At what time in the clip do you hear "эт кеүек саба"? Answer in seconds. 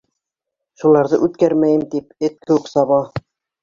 2.31-3.03